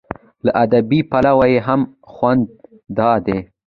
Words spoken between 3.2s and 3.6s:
دی.